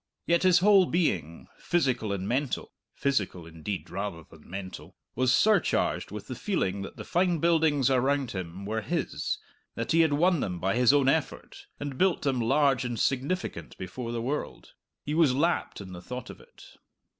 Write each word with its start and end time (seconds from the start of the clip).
Yet 0.25 0.41
his 0.41 0.57
whole 0.65 0.87
being, 0.87 1.47
physical 1.59 2.11
and 2.11 2.27
mental 2.27 2.71
(physical, 2.95 3.45
indeed, 3.45 3.87
rather 3.91 4.23
than 4.23 4.49
mental), 4.49 4.95
was 5.13 5.31
surcharged 5.31 6.09
with 6.09 6.25
the 6.25 6.33
feeling 6.33 6.81
that 6.81 6.97
the 6.97 7.03
fine 7.03 7.37
buildings 7.37 7.87
around 7.91 8.31
him 8.31 8.65
were 8.65 8.81
his, 8.81 9.37
that 9.75 9.91
he 9.91 9.99
had 10.01 10.13
won 10.13 10.39
them 10.39 10.57
by 10.59 10.73
his 10.75 10.91
own 10.91 11.07
effort, 11.07 11.67
and 11.79 11.99
built 11.99 12.23
them 12.23 12.41
large 12.41 12.83
and 12.83 12.99
significant 12.99 13.77
before 13.77 14.11
the 14.11 14.23
world. 14.23 14.73
He 15.03 15.13
was 15.13 15.35
lapped 15.35 15.79
in 15.81 15.93
the 15.93 16.01
thought 16.01 16.31
of 16.31 16.39
it. 16.41 16.63